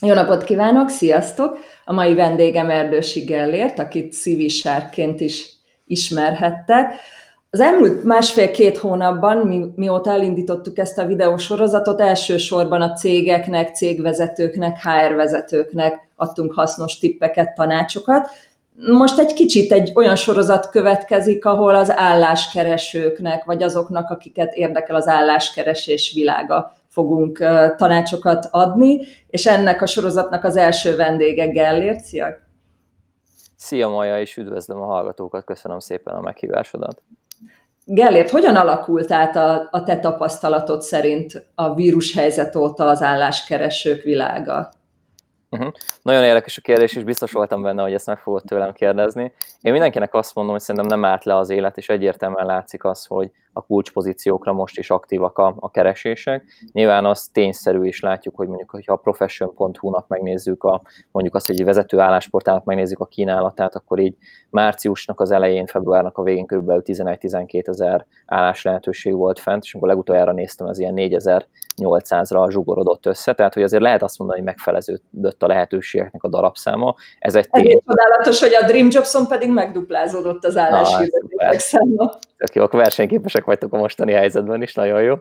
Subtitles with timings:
[0.00, 1.58] Jó napot kívánok, sziasztok!
[1.84, 5.52] A mai vendégem Erdősi Gellért, akit szivisárként is
[5.86, 6.94] ismerhettek.
[7.50, 15.14] Az elmúlt másfél-két hónapban, mi, mióta elindítottuk ezt a videósorozatot, elsősorban a cégeknek, cégvezetőknek, HR
[15.14, 18.28] vezetőknek adtunk hasznos tippeket, tanácsokat.
[18.92, 25.06] Most egy kicsit egy olyan sorozat következik, ahol az álláskeresőknek, vagy azoknak, akiket érdekel az
[25.06, 27.38] álláskeresés világa, fogunk
[27.76, 32.00] tanácsokat adni, és ennek a sorozatnak az első vendége Gellért.
[32.00, 32.26] Szia!
[33.56, 37.02] Szia Maja, és üdvözlöm a hallgatókat, köszönöm szépen a meghívásodat.
[37.84, 44.68] Gellért, hogyan alakult át a, a te tapasztalatod szerint a vírushelyzet óta az álláskeresők világa?
[45.50, 45.72] Uh-huh.
[46.02, 49.32] Nagyon érdekes a kérdés, és biztos voltam benne, hogy ezt meg fogod tőlem kérdezni.
[49.60, 53.04] Én mindenkinek azt mondom, hogy szerintem nem állt le az élet, és egyértelműen látszik az,
[53.06, 56.44] hogy a kulcspozíciókra most is aktívak a, a keresések.
[56.72, 61.58] Nyilván az tényszerű is látjuk, hogy mondjuk, hogyha a profession.hu-nak megnézzük, a, mondjuk azt, hogy
[61.58, 64.14] egy vezető állásportálnak megnézzük a kínálatát, akkor így
[64.50, 66.70] márciusnak az elején, februárnak a végén kb.
[66.84, 73.32] 11-12 ezer állás lehetőség volt fent, és amikor legutoljára néztem, az ilyen 4800-ra zsugorodott össze,
[73.32, 76.94] tehát hogy azért lehet azt mondani, hogy megfeleződött a lehetőségeknek a darabszáma.
[77.18, 77.70] Ez egy tény.
[77.70, 82.18] Ez csodálatos, hogy a Dream Jobson pedig megduplázódott az álláshirdetétek száma.
[82.36, 85.14] Tök jó, akkor versenyképesek vagytok a mostani helyzetben is, nagyon jó.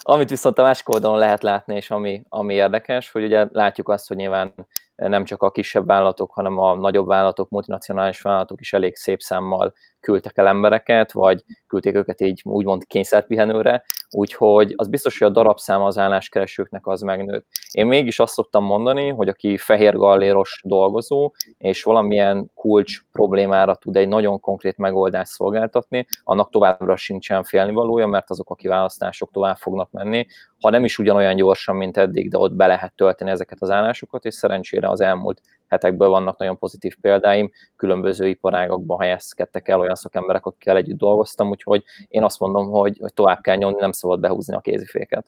[0.00, 4.08] Amit viszont a másik oldalon lehet látni, és ami, ami érdekes, hogy ugye látjuk azt,
[4.08, 4.54] hogy nyilván
[4.96, 9.74] nem csak a kisebb vállalatok, hanem a nagyobb vállalatok, multinacionális vállalatok is elég szép számmal
[10.00, 15.84] küldtek el embereket, vagy küldték őket így úgymond kényszerpihenőre, úgyhogy az biztos, hogy a darabszáma
[15.84, 17.46] az álláskeresőknek az megnőtt.
[17.70, 23.96] Én mégis azt szoktam mondani, hogy aki fehér galléros dolgozó, és valamilyen kulcs problémára tud
[23.96, 29.90] egy nagyon konkrét megoldást szolgáltatni, annak továbbra sincsen félnivalója, mert azok a kiválasztások tovább fognak
[29.90, 30.26] menni,
[30.60, 34.24] ha nem is ugyanolyan gyorsan, mint eddig, de ott be lehet tölteni ezeket az állásokat,
[34.24, 40.46] és szerencsére az elmúlt hetekből vannak nagyon pozitív példáim, különböző iparágokban helyezkedtek el olyan szakemberek,
[40.46, 44.54] akikkel együtt dolgoztam, úgyhogy én azt mondom, hogy, hogy tovább kell nyomni, nem szabad behúzni
[44.54, 45.26] a kéziféket.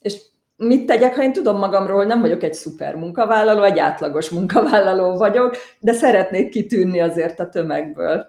[0.00, 0.20] És
[0.56, 5.56] mit tegyek, ha én tudom magamról, nem vagyok egy szuper munkavállaló, egy átlagos munkavállaló vagyok,
[5.78, 8.26] de szeretnék kitűnni azért a tömegből?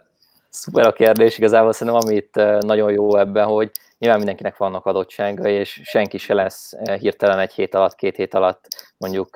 [0.50, 5.54] Szuper a kérdés, igazából szerintem amit eh, nagyon jó ebben, hogy nyilván mindenkinek vannak adottságai,
[5.54, 9.30] és senki se lesz eh, hirtelen egy hét alatt, két hét alatt mondjuk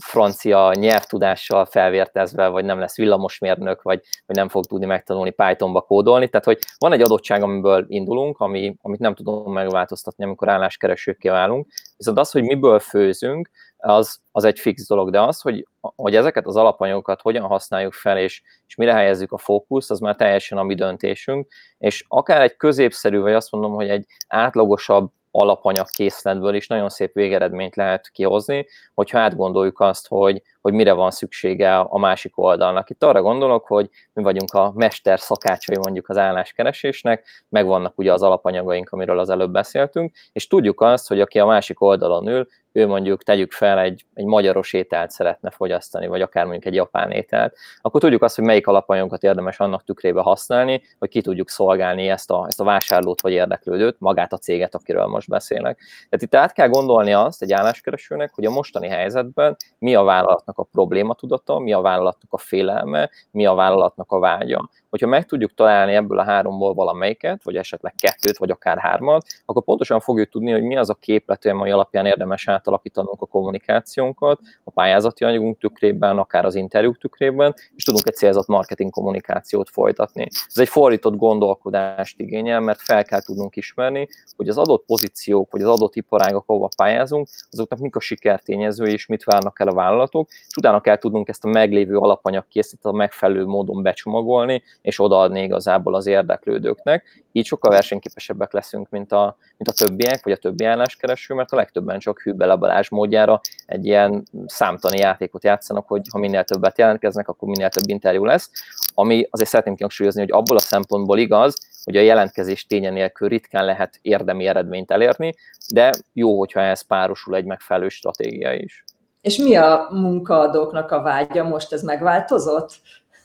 [0.00, 6.28] francia nyelvtudással felvértezve, vagy nem lesz villamosmérnök, vagy, vagy nem fog tudni megtanulni Pythonba kódolni.
[6.28, 11.66] Tehát, hogy van egy adottság, amiből indulunk, ami, amit nem tudunk megváltoztatni, amikor álláskeresőkké válunk.
[11.96, 16.46] Viszont az, hogy miből főzünk, az, az egy fix dolog, de az, hogy, hogy ezeket
[16.46, 20.62] az alapanyagokat hogyan használjuk fel, és, és mire helyezzük a fókusz, az már teljesen a
[20.62, 26.66] mi döntésünk, és akár egy középszerű, vagy azt mondom, hogy egy átlagosabb alapanyag készletből is
[26.66, 32.38] nagyon szép végeredményt lehet kihozni, hogyha átgondoljuk azt, hogy, hogy mire van szüksége a másik
[32.38, 32.90] oldalnak.
[32.90, 38.22] Itt arra gondolok, hogy mi vagyunk a mester szakácsai mondjuk az álláskeresésnek, megvannak ugye az
[38.22, 42.86] alapanyagaink, amiről az előbb beszéltünk, és tudjuk azt, hogy aki a másik oldalon ül, ő
[42.86, 47.56] mondjuk tegyük fel egy, egy magyaros ételt szeretne fogyasztani, vagy akár mondjuk egy japán ételt,
[47.80, 52.30] akkor tudjuk azt, hogy melyik alapanyagokat érdemes annak tükrébe használni, hogy ki tudjuk szolgálni ezt
[52.30, 55.78] a, ezt a vásárlót vagy érdeklődőt, magát a céget, akiről most beszélek.
[56.08, 60.58] Tehát itt át kell gondolni azt egy álláskeresőnek, hogy a mostani helyzetben mi a vállalatnak
[60.58, 65.26] a probléma tudata, mi a vállalatnak a félelme, mi a vállalatnak a vágya hogyha meg
[65.26, 70.28] tudjuk találni ebből a háromból valamelyiket, vagy esetleg kettőt, vagy akár hármat, akkor pontosan fogjuk
[70.28, 75.58] tudni, hogy mi az a képlet, ami alapján érdemes átalakítanunk a kommunikációnkat, a pályázati anyagunk
[75.58, 80.28] tükrében, akár az interjúk tükrében, és tudunk egy célzott marketing kommunikációt folytatni.
[80.48, 85.62] Ez egy fordított gondolkodást igényel, mert fel kell tudnunk ismerni, hogy az adott pozíciók, vagy
[85.62, 90.28] az adott iparágok, ahova pályázunk, azoknak mik a sikertényezői, és mit várnak el a vállalatok,
[90.30, 95.42] és utána kell tudnunk ezt a meglévő alapanyag készített a megfelelő módon becsomagolni, és odaadni
[95.42, 97.24] igazából az érdeklődőknek.
[97.32, 101.56] Így sokkal versenyképesebbek leszünk, mint a, mint a többiek, vagy a többi álláskereső, mert a
[101.56, 107.28] legtöbben csak hűbele Balázs módjára egy ilyen számtani játékot játszanak, hogy ha minél többet jelentkeznek,
[107.28, 108.50] akkor minél több interjú lesz,
[108.94, 113.64] ami azért szeretném kihangsúlyozni, hogy abból a szempontból igaz, hogy a jelentkezés ténye nélkül ritkán
[113.64, 115.34] lehet érdemi eredményt elérni,
[115.74, 118.84] de jó, hogyha ez párosul egy megfelelő stratégia is.
[119.20, 121.72] És mi a munkaadóknak a vágya most?
[121.72, 122.80] Ez megváltozott?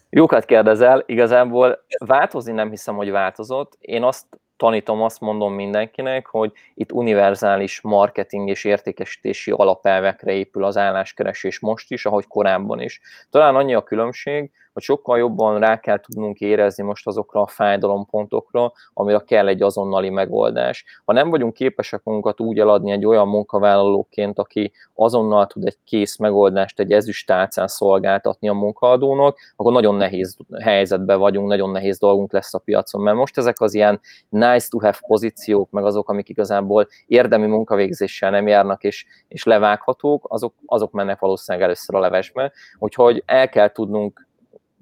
[0.10, 3.78] Jókat kérdezel, igazából változni nem hiszem, hogy változott.
[3.80, 4.26] Én azt
[4.58, 11.92] tanítom, azt mondom mindenkinek, hogy itt univerzális marketing és értékesítési alapelvekre épül az álláskeresés most
[11.92, 13.02] is, ahogy korábban is.
[13.30, 18.72] Talán annyi a különbség, hogy sokkal jobban rá kell tudnunk érezni most azokra a fájdalompontokra,
[18.94, 20.86] amire kell egy azonnali megoldás.
[21.06, 26.18] Ha nem vagyunk képesek magunkat úgy eladni egy olyan munkavállalóként, aki azonnal tud egy kész
[26.18, 32.54] megoldást, egy ezüstálcán szolgáltatni a munkaadónak, akkor nagyon nehéz helyzetben vagyunk, nagyon nehéz dolgunk lesz
[32.54, 34.00] a piacon, mert most ezek az ilyen
[34.30, 40.26] nice to have pozíciók, meg azok, amik igazából érdemi munkavégzéssel nem járnak és, és levághatók,
[40.28, 42.52] azok, azok mennek valószínűleg először a levesbe.
[42.80, 44.25] Úgyhogy el kell tudnunk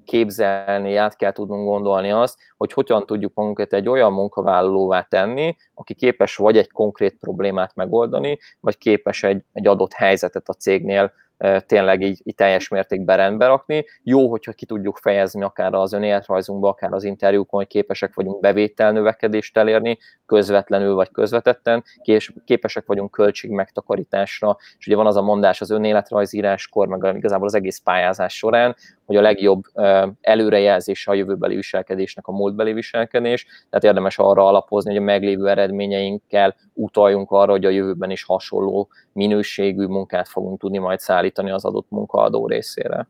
[0.03, 5.93] képzelni, át kell tudnunk gondolni azt, hogy hogyan tudjuk magunkat egy olyan munkavállalóvá tenni, aki
[5.93, 11.13] képes vagy egy konkrét problémát megoldani, vagy képes egy, egy adott helyzetet a cégnél
[11.65, 13.85] tényleg így, így teljes mértékben rendbe rakni.
[14.03, 19.57] Jó, hogyha ki tudjuk fejezni akár az önéletrajzunkba, akár az interjúkon, hogy képesek vagyunk bevételnövekedést
[19.57, 21.83] elérni, közvetlenül vagy közvetetten,
[22.45, 27.55] képesek vagyunk költség megtakarításra, és ugye van az a mondás az önéletrajzíráskor, meg igazából az
[27.55, 29.63] egész pályázás során, hogy a legjobb
[30.21, 36.55] előrejelzése a jövőbeli viselkedésnek a múltbeli viselkedés, tehát érdemes arra alapozni, hogy a meglévő eredményeinkkel
[36.73, 41.89] utaljunk arra, hogy a jövőben is hasonló minőségű munkát fogunk tudni majd szállítani az adott
[41.89, 43.07] munkaadó részére.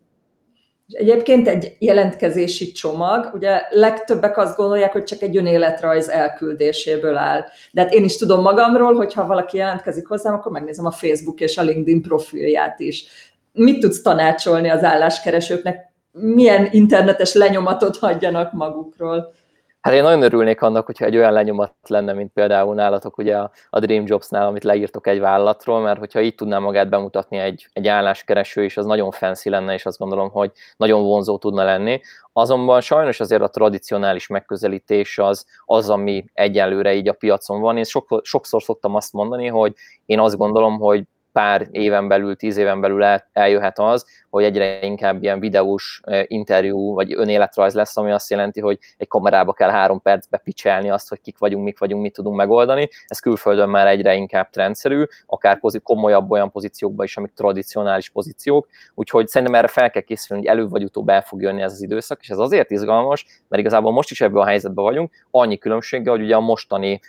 [0.88, 7.44] Egyébként egy jelentkezési csomag, ugye legtöbbek azt gondolják, hogy csak egy önéletrajz elküldéséből áll.
[7.72, 11.40] De hát én is tudom magamról, hogy ha valaki jelentkezik hozzám, akkor megnézem a Facebook
[11.40, 13.06] és a LinkedIn profilját is
[13.54, 19.34] mit tudsz tanácsolni az álláskeresőknek, milyen internetes lenyomatot hagyjanak magukról?
[19.84, 23.38] Hát én nagyon örülnék annak, hogyha egy olyan lenyomat lenne, mint például nálatok ugye
[23.70, 27.88] a Dream Jobs-nál, amit leírtok egy vállalatról, mert hogyha így tudná magát bemutatni egy, egy
[27.88, 32.02] álláskereső is, az nagyon fancy lenne, és azt gondolom, hogy nagyon vonzó tudna lenni.
[32.34, 37.78] Azonban sajnos azért a tradicionális megközelítés az, az ami egyelőre így a piacon van.
[37.78, 39.74] Én sok, sokszor szoktam azt mondani, hogy
[40.06, 41.04] én azt gondolom, hogy
[41.34, 46.94] pár éven belül, tíz éven belül el, eljöhet az, hogy egyre inkább ilyen videós interjú
[46.94, 51.22] vagy önéletrajz lesz, ami azt jelenti, hogy egy kamerába kell három percbe picselni azt, hogy
[51.22, 52.90] kik vagyunk, mik vagyunk, mit tudunk megoldani.
[53.08, 59.28] Ez külföldön már egyre inkább trendszerű, akár komolyabb olyan pozíciókban is, amik tradicionális pozíciók, úgyhogy
[59.28, 62.22] szerintem erre fel kell készülni, hogy előbb vagy utóbb el fog jönni ez az időszak,
[62.22, 66.24] és ez azért izgalmas, mert igazából most is ebben a helyzetben vagyunk, annyi különbséggel, hogy
[66.24, 67.00] ugye a mostani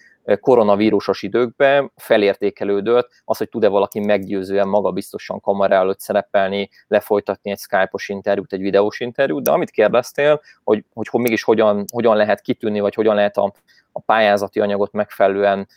[0.40, 8.08] koronavírusos időkben felértékelődött az, hogy tud-e valaki meggyőzően magabiztosan kamera előtt szerepelni, lefolytatni egy Skype-os
[8.08, 12.94] interjút, egy videós interjút, de amit kérdeztél, hogy, hogy, mégis hogyan, hogyan lehet kitűnni, vagy
[12.94, 13.52] hogyan lehet a,
[13.92, 15.68] a pályázati anyagot megfelelően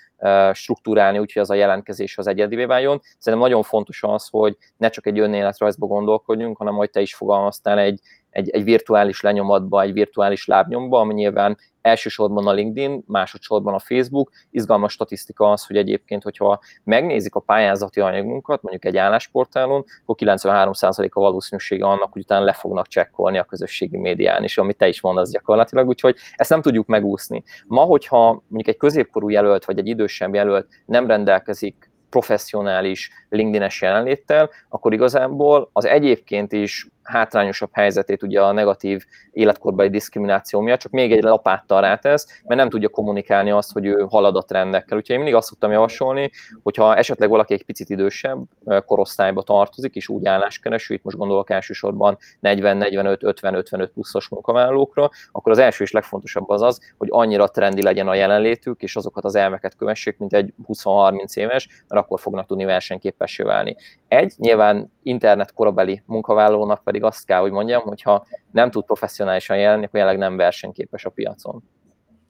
[0.53, 3.01] struktúrálni, úgyhogy az a jelentkezés az egyedivé váljon.
[3.17, 7.79] Szerintem nagyon fontos az, hogy ne csak egy önéletrajzba gondolkodjunk, hanem, hogy te is fogalmaztál,
[7.79, 7.99] egy,
[8.37, 14.31] egy, egy virtuális lenyomatba, egy virtuális lábnyomba, ami nyilván elsősorban a LinkedIn, másodszorban a Facebook.
[14.51, 21.09] Izgalmas statisztika az, hogy egyébként, hogyha megnézik a pályázati anyagunkat, mondjuk egy állásportálon, akkor 93%
[21.09, 25.01] a valószínűsége annak, hogy utána le fognak csekkolni a közösségi médián, és amit te is
[25.01, 27.43] mondasz gyakorlatilag, úgyhogy ezt nem tudjuk megúszni.
[27.67, 34.49] Ma, hogyha mondjuk egy középkorú jelölt, vagy egy idősebb jelölt nem rendelkezik professzionális LinkedIn-es jelenléttel,
[34.69, 41.11] akkor igazából az egyébként is hátrányosabb helyzetét ugye a negatív életkorbeli diszkrimináció miatt, csak még
[41.11, 44.97] egy lapáttal rátesz, mert nem tudja kommunikálni azt, hogy ő halad a trendekkel.
[44.97, 46.31] Úgyhogy én mindig azt szoktam javasolni,
[46.63, 48.43] hogyha esetleg valaki egy picit idősebb
[48.85, 55.09] korosztályba tartozik, és úgy álláskereső, itt most gondolok elsősorban 40, 45, 50, 55 pluszos munkavállalókra,
[55.31, 59.25] akkor az első és legfontosabb az az, hogy annyira trendi legyen a jelenlétük, és azokat
[59.25, 63.75] az elmeket kövessék, mint egy 20-30 éves, mert akkor fognak tudni versenyképessé válni.
[64.07, 69.85] Egy, nyilván internet korabeli munkavállalónak pedig azt kell, hogy mondjam, hogyha nem tud professzionálisan jelenni,
[69.85, 71.63] akkor jelenleg nem versenyképes a piacon.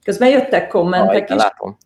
[0.04, 1.42] Közben jöttek kommentek ha, is.
[1.42, 1.76] Látom.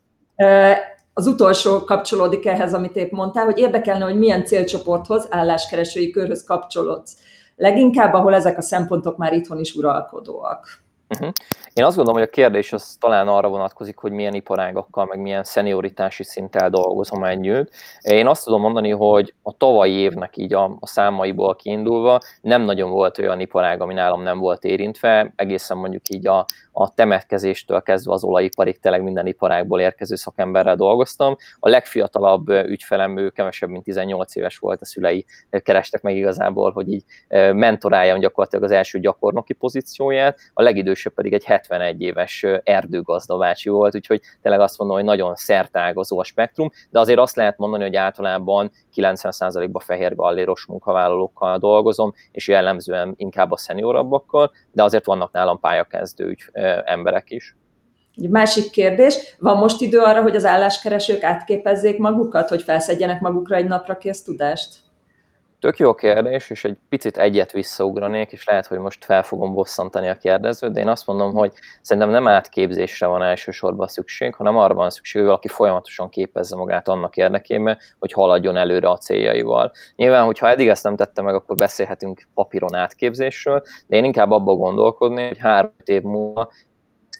[1.12, 7.16] Az utolsó kapcsolódik ehhez, amit épp mondtál, hogy érdekelne, hogy milyen célcsoporthoz, álláskeresői körhöz kapcsolódsz.
[7.56, 10.81] Leginkább, ahol ezek a szempontok már itthon is uralkodóak.
[11.12, 11.32] Uh-huh.
[11.74, 15.44] Én azt gondolom, hogy a kérdés az talán arra vonatkozik, hogy milyen iparágakkal, meg milyen
[15.44, 17.72] szenioritási szinttel dolgozom együtt.
[18.00, 22.90] Én azt tudom mondani, hogy a tavalyi évnek így a, a számaiból kiindulva nem nagyon
[22.90, 28.12] volt olyan iparág, ami nálam nem volt érintve, egészen mondjuk így a, a temetkezéstől kezdve
[28.12, 31.36] az olajiparig tényleg minden iparágból érkező szakemberrel dolgoztam.
[31.58, 35.24] A legfiatalabb ügyfelem, ő kevesebb, mint 18 éves volt, a szülei
[35.62, 37.04] kerestek meg igazából, hogy így
[37.52, 44.20] mentoráljam gyakorlatilag az első gyakornoki pozícióját, a legidősebb pedig egy 71 éves erdőgazdabácsi volt, úgyhogy
[44.42, 48.70] tényleg azt mondom, hogy nagyon szertágazó a spektrum, de azért azt lehet mondani, hogy általában
[48.96, 56.26] 90%-ban fehér galléros munkavállalókkal dolgozom, és jellemzően inkább a szeniorabbakkal, de azért vannak nálam pályakezdő
[56.26, 56.42] ügy,
[56.84, 57.56] emberek is.
[58.16, 63.56] Egy másik kérdés, van most idő arra, hogy az álláskeresők átképezzék magukat, hogy felszedjenek magukra
[63.56, 64.81] egy napra kész tudást?
[65.62, 70.08] Tök jó kérdés, és egy picit egyet visszaugranék, és lehet, hogy most fel fogom bosszantani
[70.08, 71.52] a kérdezőt, de én azt mondom, hogy
[71.82, 76.88] szerintem nem átképzésre van elsősorban szükség, hanem arra van szükség, hogy valaki folyamatosan képezze magát
[76.88, 79.72] annak érdekében, hogy haladjon előre a céljaival.
[79.96, 84.56] Nyilván, hogyha eddig ezt nem tette meg, akkor beszélhetünk papíron átképzésről, de én inkább abban
[84.56, 86.50] gondolkodni, hogy három év múlva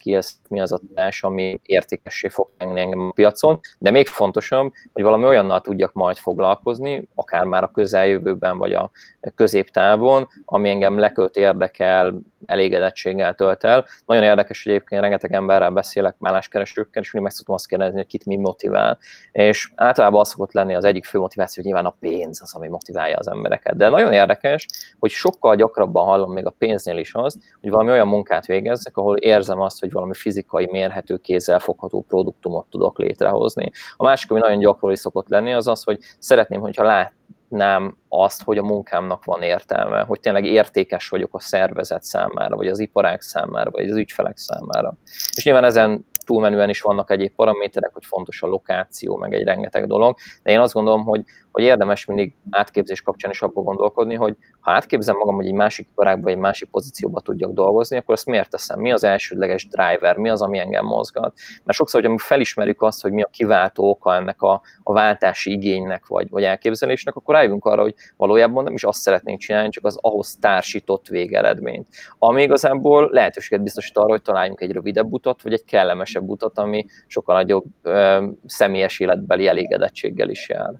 [0.03, 4.71] skills, mi az a tudás, ami értékessé fog tenni engem a piacon, de még fontosabb,
[4.93, 8.91] hogy valami olyannal tudjak majd foglalkozni, akár már a közeljövőben, vagy a
[9.35, 13.85] középtávon, ami engem lekölt, érdekel, elégedettséggel tölt el.
[14.05, 18.07] Nagyon érdekes, hogy egyébként rengeteg emberrel beszélek, álláskeresőkkel, és mindig meg szoktam azt kérdezni, hogy
[18.07, 18.97] kit mi motivál.
[19.31, 22.67] És általában az szokott lenni az egyik fő motiváció, hogy nyilván a pénz az, ami
[22.67, 23.75] motiválja az embereket.
[23.75, 24.67] De nagyon érdekes,
[24.99, 29.17] hogy sokkal gyakrabban hallom még a pénznél is azt, hogy valami olyan munkát végezzek, ahol
[29.17, 33.71] érzem azt, hogy valami fizikai, mérhető, kézzel fogható produktumot tudok létrehozni.
[33.97, 37.13] A másik, ami nagyon gyakori szokott lenni, az az, hogy szeretném, hogyha lát,
[37.53, 42.67] látnám azt, hogy a munkámnak van értelme, hogy tényleg értékes vagyok a szervezet számára, vagy
[42.67, 44.93] az iparák számára, vagy az ügyfelek számára.
[45.35, 49.87] És nyilván ezen túlmenően is vannak egyéb paraméterek, hogy fontos a lokáció, meg egy rengeteg
[49.87, 51.23] dolog, de én azt gondolom, hogy,
[51.53, 55.87] hogy érdemes mindig átképzés kapcsán is abban gondolkodni, hogy ha átképzem magam, hogy egy másik
[55.91, 58.79] iparágban, egy másik pozícióba tudjak dolgozni, akkor ezt miért teszem?
[58.79, 60.17] Mi az elsődleges driver?
[60.17, 61.33] Mi az, ami engem mozgat?
[61.63, 65.51] Mert sokszor, hogy amikor felismerjük azt, hogy mi a kiváltó oka ennek a, a váltási
[65.51, 69.85] igénynek vagy, vagy elképzelésnek, akkor rájövünk arra, hogy valójában nem is azt szeretnénk csinálni, csak
[69.85, 71.87] az ahhoz társított végeredményt.
[72.19, 76.85] Ami igazából lehetőséget biztosít arra, hogy találjunk egy rövidebb utat, vagy egy kellemesebb utat, ami
[77.07, 80.73] sokkal nagyobb ö, személyes életbeli elégedettséggel is jár.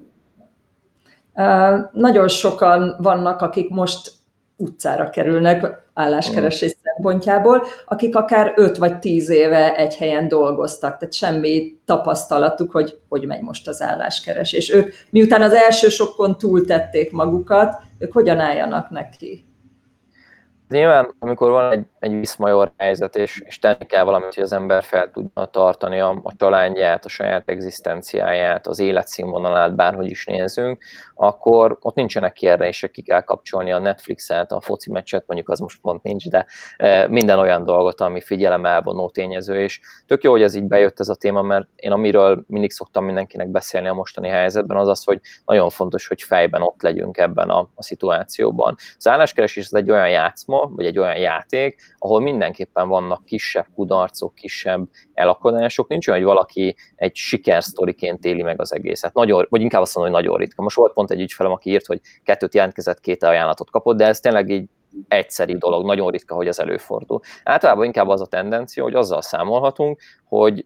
[1.92, 4.12] Nagyon sokan vannak, akik most
[4.56, 6.80] utcára kerülnek álláskeresés mm.
[6.84, 13.26] szempontjából, akik akár 5 vagy 10 éve egy helyen dolgoztak, tehát semmi tapasztalatuk, hogy hogy
[13.26, 14.74] megy most az álláskeresés.
[14.74, 19.46] Ők miután az első sokkon túltették magukat, ők hogyan álljanak neki?
[20.70, 24.84] Nyilván, amikor van egy, egy viszmajor helyzet, és, és tenni kell valamit, hogy az ember
[24.84, 30.84] fel tudna tartani a, a családját, a saját egzisztenciáját, az életszínvonalát, bárhogy is nézünk,
[31.24, 35.82] akkor ott nincsenek kérdések, ki kell kapcsolni a Netflixet, a foci meccset, mondjuk az most
[35.82, 36.46] pont nincs, de
[36.78, 41.00] e, minden olyan dolgot, ami figyelem elvonó tényező, és tök jó, hogy ez így bejött
[41.00, 45.04] ez a téma, mert én amiről mindig szoktam mindenkinek beszélni a mostani helyzetben, az az,
[45.04, 48.76] hogy nagyon fontos, hogy fejben ott legyünk ebben a, a szituációban.
[48.98, 54.36] Az álláskeresés ez egy olyan játszma, vagy egy olyan játék, ahol mindenképpen vannak kisebb kudarcok,
[54.36, 55.88] kisebb elakadások.
[55.88, 59.14] Nincs olyan, hogy valaki egy sikersztoriként éli meg az egészet.
[59.14, 60.62] Nagyon, vagy inkább azt mondom, hogy nagyon ritka.
[60.62, 64.20] Most volt pont egy ügyfelem, aki írt, hogy kettőt jelentkezett, két ajánlatot kapott, de ez
[64.20, 64.70] tényleg így
[65.08, 67.20] egyszeri dolog, nagyon ritka, hogy ez előfordul.
[67.44, 70.66] Általában inkább az a tendencia, hogy azzal számolhatunk, hogy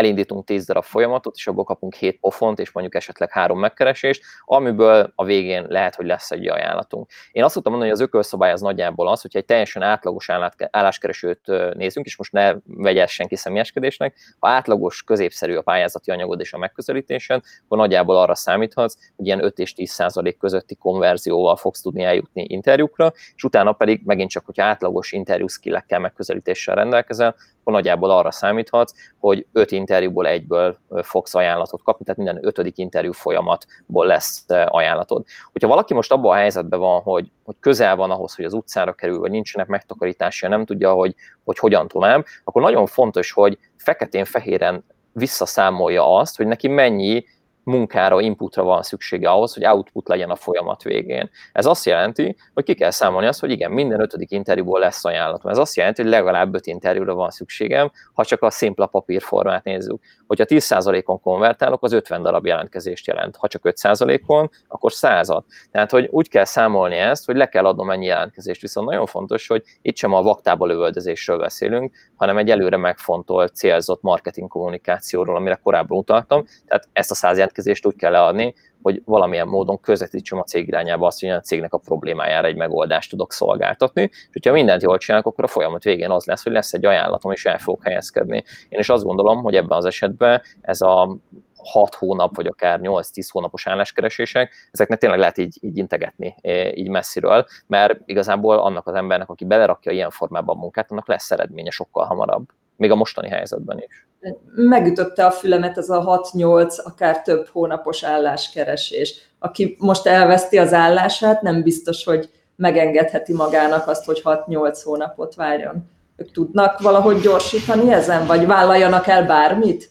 [0.00, 5.12] elindítunk 10 darab folyamatot, és abból kapunk 7 pofont, és mondjuk esetleg három megkeresést, amiből
[5.14, 7.10] a végén lehet, hogy lesz egy ajánlatunk.
[7.32, 10.28] Én azt tudtam mondani, hogy az ökölszabály az nagyjából az, hogyha egy teljesen átlagos
[10.70, 11.40] álláskeresőt
[11.74, 16.58] nézünk, és most ne vegye senki személyeskedésnek, ha átlagos, középszerű a pályázati anyagod és a
[16.58, 22.02] megközelítésen, akkor nagyjából arra számíthatsz, hogy ilyen 5 és 10 százalék közötti konverzióval fogsz tudni
[22.02, 27.34] eljutni interjúkra, és utána pedig megint csak, hogyha átlagos interjú skillekkel megközelítéssel rendelkezel,
[27.70, 33.12] akkor nagyjából arra számíthatsz, hogy öt interjúból egyből fogsz ajánlatot kapni, tehát minden ötödik interjú
[33.12, 35.24] folyamatból lesz ajánlatod.
[35.52, 38.92] Hogyha valaki most abban a helyzetben van, hogy, hogy közel van ahhoz, hogy az utcára
[38.92, 44.84] kerül, vagy nincsenek megtakarítása, nem tudja, hogy, hogy hogyan tovább, akkor nagyon fontos, hogy feketén-fehéren
[45.12, 47.24] visszaszámolja azt, hogy neki mennyi
[47.70, 51.30] munkára, inputra van szüksége ahhoz, hogy output legyen a folyamat végén.
[51.52, 55.50] Ez azt jelenti, hogy ki kell számolni azt, hogy igen, minden ötödik interjúból lesz ajánlatom.
[55.50, 60.00] Ez azt jelenti, hogy legalább öt interjúra van szükségem, ha csak a szimpla papírformát nézzük.
[60.26, 63.36] Hogyha 10%-on konvertálok, az 50 darab jelentkezést jelent.
[63.36, 65.28] Ha csak 5%-on, akkor 100
[65.70, 68.60] Tehát, hogy úgy kell számolni ezt, hogy le kell adnom ennyi jelentkezést.
[68.60, 74.02] Viszont nagyon fontos, hogy itt sem a vaktába lövöldözésről beszélünk, hanem egy előre megfontolt, célzott
[74.02, 76.44] marketing kommunikációról, amire korábban utaltam.
[76.66, 81.06] Tehát ezt a 100 jelentkezést úgy kell leadni, hogy valamilyen módon közvetítsem a cég irányába
[81.06, 85.26] azt, hogy a cégnek a problémájára egy megoldást tudok szolgáltatni, és hogyha mindent jól csinálok,
[85.26, 88.44] akkor a folyamat végén az lesz, hogy lesz egy ajánlatom, és el fogok helyezkedni.
[88.68, 91.16] Én is azt gondolom, hogy ebben az esetben ez a
[91.62, 96.34] 6 hónap, vagy akár 8-10 hónapos álláskeresések, ezeknek tényleg lehet így, így integetni
[96.74, 101.30] így messziről, mert igazából annak az embernek, aki belerakja ilyen formában a munkát, annak lesz
[101.30, 104.08] eredménye sokkal hamarabb, még a mostani helyzetben is
[104.54, 109.14] megütötte a fülemet ez a 6-8, akár több hónapos álláskeresés.
[109.38, 115.90] Aki most elveszti az állását, nem biztos, hogy megengedheti magának azt, hogy 6-8 hónapot várjon.
[116.16, 119.90] Ők tudnak valahogy gyorsítani ezen, vagy vállaljanak el bármit?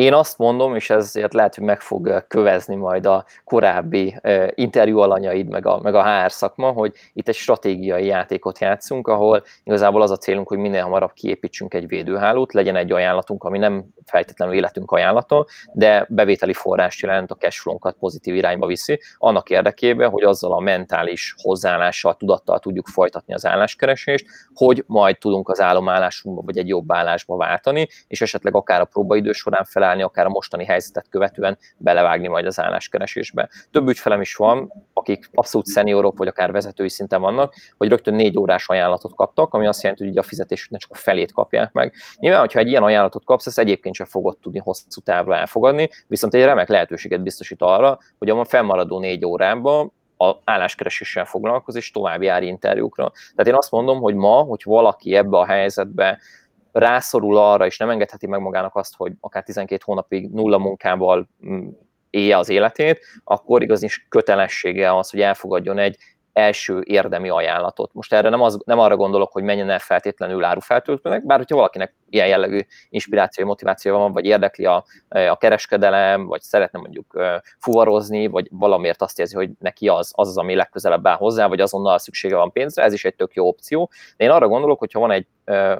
[0.00, 4.16] Én azt mondom, és ezért lehet, hogy meg fog kövezni majd a korábbi
[4.54, 9.42] interjú alanyaid, meg a, meg a HR szakma, hogy itt egy stratégiai játékot játszunk, ahol
[9.64, 13.84] igazából az a célunk, hogy minél hamarabb kiépítsünk egy védőhálót, legyen egy ajánlatunk, ami nem
[14.04, 20.22] feltétlenül életünk ajánlata, de bevételi forrást jelent, a cashflow pozitív irányba viszi, annak érdekében, hogy
[20.22, 26.58] azzal a mentális hozzáállással, tudattal tudjuk folytatni az álláskeresést, hogy majd tudunk az állomállásunkba vagy
[26.58, 31.08] egy jobb állásba váltani, és esetleg akár a próbaidő során felállni, akár a mostani helyzetet
[31.08, 33.48] követően belevágni majd az álláskeresésbe.
[33.70, 38.38] Több ügyfelem is van, akik abszolút szeniorok, vagy akár vezetői szinten vannak, hogy rögtön négy
[38.38, 41.94] órás ajánlatot kaptak, ami azt jelenti, hogy a fizetésüknek csak a felét kapják meg.
[42.18, 46.34] Nyilván, hogyha egy ilyen ajánlatot kapsz, ezt egyébként sem fogod tudni hosszú távra elfogadni, viszont
[46.34, 52.22] egy remek lehetőséget biztosít arra, hogy a fennmaradó négy órában a álláskereséssel foglalkozik, és tovább
[52.22, 53.10] jár interjúkra.
[53.10, 56.18] Tehát én azt mondom, hogy ma, hogy valaki ebbe a helyzetbe
[56.72, 61.68] rászorul arra, és nem engedheti meg magának azt, hogy akár 12 hónapig nulla munkával mm,
[62.10, 65.96] élje az életét, akkor igazi kötelessége az, hogy elfogadjon egy
[66.32, 67.92] első érdemi ajánlatot.
[67.94, 71.94] Most erre nem, az, nem arra gondolok, hogy menjen el feltétlenül árufeltöltőnek, bár hogyha valakinek
[72.08, 77.18] ilyen jellegű inspiráció, motiváció van, vagy érdekli a, a kereskedelem, vagy szeretne mondjuk
[77.58, 81.60] fuvarozni, vagy valamiért azt érzi, hogy neki az, az az, ami legközelebb áll hozzá, vagy
[81.60, 83.90] azonnal szüksége van pénzre, ez is egy tök jó opció.
[84.16, 85.26] De én arra gondolok, hogy ha van egy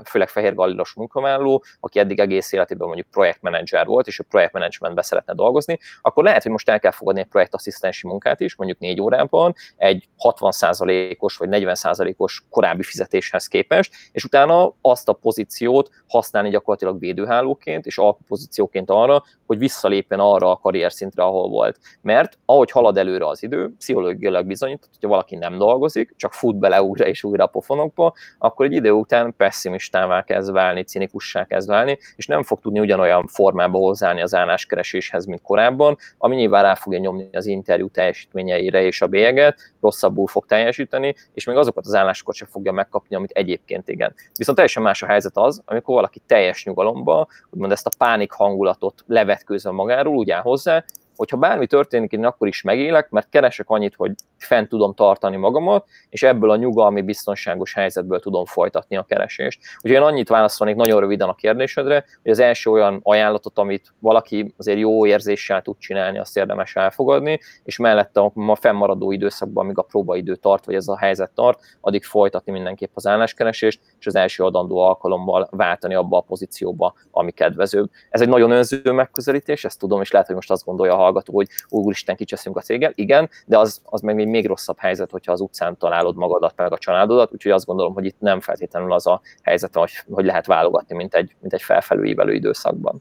[0.04, 5.34] főleg fehér gallilos munkavállaló, aki eddig egész életében mondjuk projektmenedzser volt, és a projektmenedzsmentben szeretne
[5.34, 9.54] dolgozni, akkor lehet, hogy most el kell fogadni egy projektasszisztensi munkát is, mondjuk négy órában,
[9.76, 17.86] egy 60%-os vagy 40%-os korábbi fizetéshez képest, és utána azt a pozíciót használni gyakorlatilag védőhálóként,
[17.86, 21.78] és alkupozícióként arra, hogy visszalépjen arra a karrier szintre, ahol volt.
[22.02, 26.82] Mert ahogy halad előre az idő, pszichológiailag bizonyított, hogyha valaki nem dolgozik, csak fut bele
[26.82, 31.98] újra és újra a pofonokba, akkor egy idő után pessimistává kezd válni, cinikussá kezd válni,
[32.16, 36.98] és nem fog tudni ugyanolyan formába hozzáállni az álláskereséshez, mint korábban, ami nyilván rá fogja
[36.98, 42.34] nyomni az interjú teljesítményeire és a bélyeget, rosszabbul fog teljesíteni, és még azokat az állásokat
[42.34, 44.14] sem fogja megkapni, amit egyébként igen.
[44.36, 49.04] Viszont teljesen más a helyzet az, amikor valaki teljes nyugalomba, úgymond ezt a pánik hangulatot
[49.06, 50.84] levetkőzve magáról, úgy áll hozzá,
[51.16, 55.86] hogyha bármi történik, én akkor is megélek, mert keresek annyit, hogy fent tudom tartani magamat,
[56.08, 59.60] és ebből a nyugalmi, biztonságos helyzetből tudom folytatni a keresést.
[59.76, 64.54] Úgyhogy én annyit válaszolnék nagyon röviden a kérdésedre, hogy az első olyan ajánlatot, amit valaki
[64.56, 69.82] azért jó érzéssel tud csinálni, azt érdemes elfogadni, és mellette a fennmaradó időszakban, amíg a
[69.82, 74.44] próbaidő tart, vagy ez a helyzet tart, addig folytatni mindenképp az álláskeresést, és az első
[74.44, 77.90] adandó alkalommal váltani abba a pozícióba, ami kedvezőbb.
[78.10, 81.34] Ez egy nagyon önző megközelítés, ezt tudom, és lehet, hogy most azt gondolja a hallgató,
[81.34, 82.92] hogy úristen, kicseszünk a céggel.
[82.94, 86.72] Igen, de az, az meg még, még rosszabb helyzet, hogyha az utcán találod magadat, meg
[86.72, 90.46] a családodat, úgyhogy azt gondolom, hogy itt nem feltétlenül az a helyzet, hogy, hogy lehet
[90.46, 93.00] válogatni, mint egy, mint egy felfelőívelő időszakban.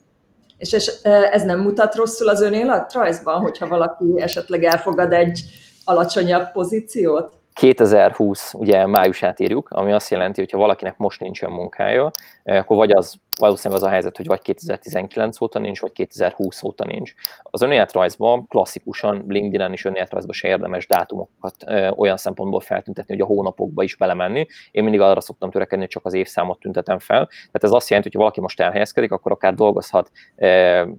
[0.58, 0.88] És, és
[1.32, 5.42] ez nem mutat rosszul az önéletrajzban, hogyha valaki esetleg elfogad egy
[5.84, 7.38] alacsonyabb pozíciót?
[7.54, 12.12] 2020 ugye májusát írjuk, ami azt jelenti, hogy ha valakinek most nincsen munkája,
[12.44, 16.86] akkor vagy az valószínűleg az a helyzet, hogy vagy 2019 óta nincs, vagy 2020 óta
[16.86, 17.14] nincs.
[17.42, 23.28] Az önéletrajzban klasszikusan, LinkedIn-en is önéletrajzban se érdemes dátumokat ö, olyan szempontból feltüntetni, hogy a
[23.28, 24.48] hónapokba is belemenni.
[24.72, 27.26] Én mindig arra szoktam törekedni, hogy csak az évszámot tüntetem fel.
[27.28, 30.46] Tehát ez azt jelenti, hogy ha valaki most elhelyezkedik, akkor akár dolgozhat, ö,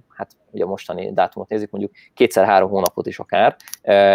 [0.09, 3.55] hát ugye a mostani dátumot nézzük, mondjuk kétszer-három hónapot is akár,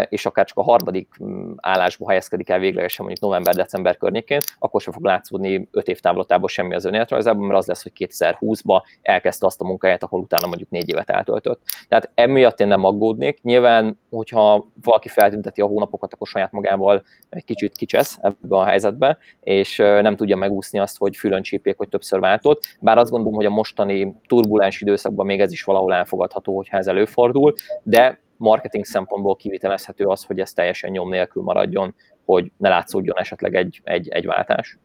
[0.08, 4.92] és akár csak a harmadik mm, állásba helyezkedik el véglegesen mondjuk november-december környékén, akkor sem
[4.92, 9.60] fog látszódni öt év távlatában semmi az önéletrajzában, mert az lesz, hogy 2020-ba elkezdte azt
[9.60, 11.62] a munkáját, ahol utána mondjuk négy évet eltöltött.
[11.88, 13.42] Tehát emiatt én nem aggódnék.
[13.42, 19.18] Nyilván, hogyha valaki feltünteti a hónapokat, akkor saját magával egy kicsit kicsesz ebbe a helyzetbe,
[19.40, 22.76] és nem tudja megúszni azt, hogy fülön csípjék, hogy többször váltott.
[22.80, 26.86] Bár azt gondolom, hogy a mostani turbulens időszakban még ez is valahol elfogadható, hogyha ez
[26.86, 33.18] előfordul, de marketing szempontból kivitelezhető az, hogy ez teljesen nyom nélkül maradjon, hogy ne látszódjon
[33.18, 34.78] esetleg egy, egy, egy váltás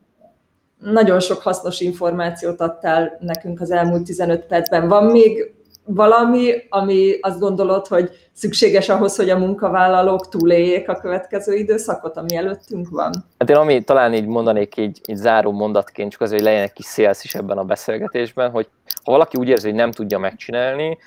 [0.81, 4.87] nagyon sok hasznos információt adtál nekünk az elmúlt 15 percben.
[4.87, 5.53] Van még
[5.85, 12.35] valami, ami azt gondolod, hogy szükséges ahhoz, hogy a munkavállalók túléljék a következő időszakot, ami
[12.35, 13.11] előttünk van?
[13.37, 16.73] Hát én ami talán így mondanék így, így záró mondatként, csak az, hogy legyen egy
[16.73, 18.67] kis szélsz is ebben a beszélgetésben, hogy
[19.03, 20.97] ha valaki úgy érzi, hogy nem tudja megcsinálni,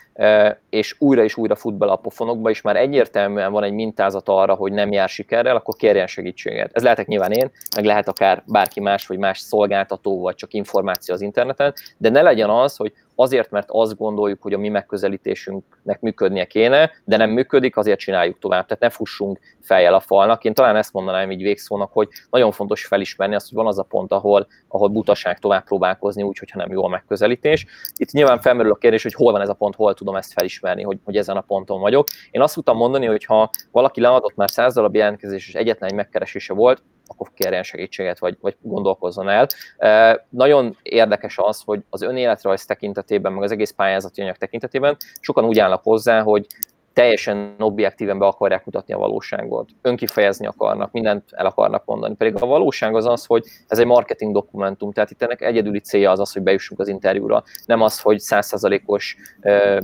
[0.71, 4.55] és újra és újra fut bele a pofonokba, és már egyértelműen van egy mintázat arra,
[4.55, 6.71] hogy nem jár sikerrel, akkor kérjen segítséget.
[6.73, 11.15] Ez lehetek nyilván én, meg lehet akár bárki más, vagy más szolgáltató, vagy csak információ
[11.15, 16.01] az interneten, de ne legyen az, hogy azért, mert azt gondoljuk, hogy a mi megközelítésünknek
[16.01, 18.67] működnie kéne, de nem működik, azért csináljuk tovább.
[18.67, 20.45] Tehát ne fussunk fejjel a falnak.
[20.45, 23.83] Én talán ezt mondanám így végszónak, hogy nagyon fontos felismerni azt, hogy van az a
[23.83, 27.67] pont, ahol, ahol butaság tovább próbálkozni, úgy, hogyha nem jó a megközelítés.
[27.97, 30.83] Itt nyilván felmerül a kérdés, hogy hol van ez a pont, hol tudom ezt felismerni,
[30.83, 32.09] hogy, hogy ezen a ponton vagyok.
[32.31, 35.97] Én azt tudtam mondani, hogy ha valaki leadott már száz darab jelentkezés, és egyetlen egy
[35.97, 39.47] megkeresése volt, akkor kérjen segítséget, vagy, vagy gondolkozzon el.
[39.77, 45.45] E, nagyon érdekes az, hogy az önéletrajz tekintetében, meg az egész pályázati anyag tekintetében sokan
[45.45, 46.47] úgy állnak hozzá, hogy
[46.95, 52.15] teljesen objektíven be akarják mutatni a valóságot, önkifejezni akarnak, mindent el akarnak mondani.
[52.15, 56.11] Pedig a valóság az az, hogy ez egy marketing dokumentum, tehát itt ennek egyedüli célja
[56.11, 59.17] az az, hogy bejussunk az interjúra, nem az, hogy százszerzalékos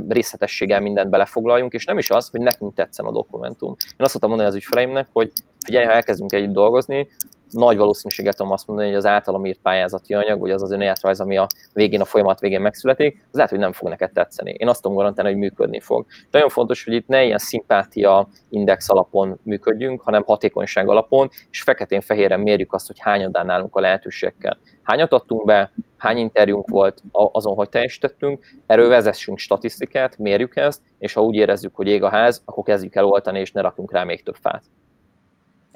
[0.09, 3.75] részletességgel mindent belefoglaljunk, és nem is az, hogy nekünk tetszen a dokumentum.
[3.81, 5.33] Én azt szoktam mondani az ügyfeleimnek, hogy
[5.71, 7.09] figyelj, ha elkezdünk együtt dolgozni,
[7.51, 11.21] nagy valószínűséggel tudom azt mondani, hogy az általam írt pályázati anyag, vagy az az önéletrajz,
[11.21, 14.55] ami a végén, a folyamat végén megszületik, az lehet, hogy nem fog neked tetszeni.
[14.59, 16.07] Én azt tudom garantálni, hogy működni fog.
[16.09, 21.63] De nagyon fontos, hogy itt ne ilyen szimpátia index alapon működjünk, hanem hatékonyság alapon, és
[21.63, 24.59] feketén-fehéren mérjük azt, hogy hányan állunk a lehetőségekkel.
[24.83, 31.13] Hányat adtunk be, hány interjúnk volt azon, hogy teljesítettünk, erről vezessünk statisztikát, mérjük ezt, és
[31.13, 34.05] ha úgy érezzük, hogy ég a ház, akkor kezdjük el oltani, és ne rakjunk rá
[34.05, 34.63] még több fát.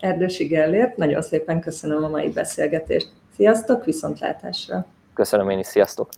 [0.04, 3.08] Erdősi Gellért, nagyon szépen köszönöm a mai beszélgetést.
[3.36, 4.86] Sziasztok, viszontlátásra!
[5.14, 6.08] Köszönöm én is, sziasztok!